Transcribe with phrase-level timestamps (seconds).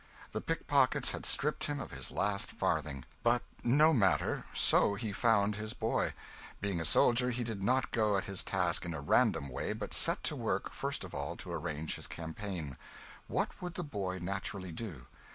[0.31, 3.05] The pickpockets had stripped him of his last farthing.
[3.21, 6.15] But no matter, so he found his boy.
[6.59, 9.93] Being a soldier, he did not go at his task in a random way, but
[9.93, 12.77] set to work, first of all, to arrange his campaign.
[13.27, 15.05] What would the boy naturally do?